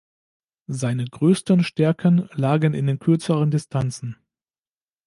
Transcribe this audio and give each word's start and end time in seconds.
Seine 0.65 1.05
größten 1.05 1.63
Stärken 1.63 2.27
lagen 2.33 2.73
in 2.73 2.87
den 2.87 2.97
kürzeren 2.97 3.51
Distanzen. 3.51 4.15